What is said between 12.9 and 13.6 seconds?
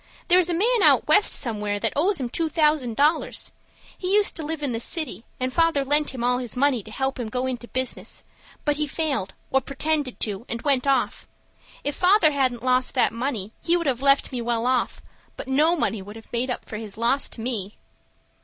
that money